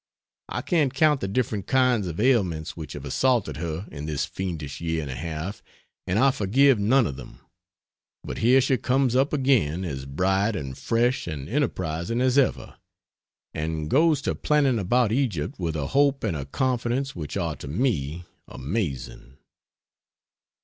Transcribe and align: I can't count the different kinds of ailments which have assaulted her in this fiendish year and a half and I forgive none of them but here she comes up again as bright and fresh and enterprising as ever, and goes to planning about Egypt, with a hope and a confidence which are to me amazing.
I 0.49 0.63
can't 0.63 0.91
count 0.95 1.21
the 1.21 1.27
different 1.27 1.67
kinds 1.67 2.07
of 2.07 2.19
ailments 2.19 2.75
which 2.75 2.93
have 2.93 3.05
assaulted 3.05 3.57
her 3.57 3.85
in 3.91 4.07
this 4.07 4.25
fiendish 4.25 4.81
year 4.81 5.03
and 5.03 5.11
a 5.11 5.15
half 5.15 5.61
and 6.07 6.17
I 6.17 6.31
forgive 6.31 6.79
none 6.79 7.05
of 7.05 7.17
them 7.17 7.39
but 8.23 8.39
here 8.39 8.61
she 8.61 8.77
comes 8.77 9.15
up 9.15 9.31
again 9.31 9.85
as 9.85 10.07
bright 10.07 10.55
and 10.55 10.75
fresh 10.75 11.27
and 11.27 11.47
enterprising 11.47 12.19
as 12.19 12.39
ever, 12.39 12.77
and 13.53 13.91
goes 13.91 14.23
to 14.23 14.33
planning 14.33 14.79
about 14.79 15.11
Egypt, 15.11 15.59
with 15.59 15.75
a 15.75 15.85
hope 15.89 16.23
and 16.23 16.35
a 16.35 16.45
confidence 16.45 17.15
which 17.15 17.37
are 17.37 17.55
to 17.57 17.67
me 17.67 18.25
amazing. 18.47 19.37